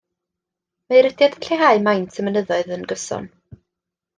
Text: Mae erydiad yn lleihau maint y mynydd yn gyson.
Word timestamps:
Mae 0.93 0.99
erydiad 1.01 1.35
yn 1.39 1.45
lleihau 1.47 1.83
maint 1.89 2.17
y 2.23 2.25
mynydd 2.29 2.53
yn 2.79 2.89
gyson. 2.93 3.29